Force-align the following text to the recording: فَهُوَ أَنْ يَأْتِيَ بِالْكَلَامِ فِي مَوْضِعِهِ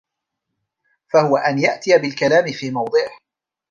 فَهُوَ 1.13 1.37
أَنْ 1.37 1.59
يَأْتِيَ 1.59 1.97
بِالْكَلَامِ 1.97 2.51
فِي 2.51 2.71
مَوْضِعِهِ 2.71 3.19